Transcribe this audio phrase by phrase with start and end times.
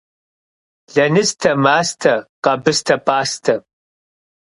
[0.93, 2.13] Лэныстэ, мастэ,
[2.43, 3.55] къэбыстэ, пӏастэ.